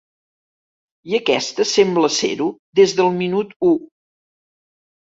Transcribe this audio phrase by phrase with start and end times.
[1.11, 2.49] I aquesta sembla ser-ho
[2.81, 3.79] des del minut u.